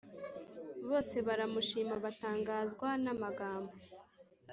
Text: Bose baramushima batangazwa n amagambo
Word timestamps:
Bose 0.89 1.15
baramushima 1.27 1.95
batangazwa 2.03 2.89
n 3.03 3.05
amagambo 3.13 3.73